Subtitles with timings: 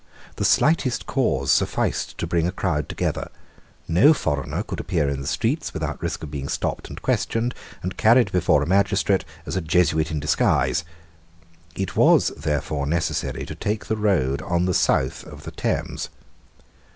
[0.37, 3.29] The slightest cause sufficed to bring a crowd together.
[3.87, 8.31] No foreigner could appear in the streets without risk of being stopped, questioned, and carried
[8.31, 10.83] before a magistrate as a Jesuit in disguise.
[11.75, 16.09] It was, therefore, necessary to take the road on the south of the Thames.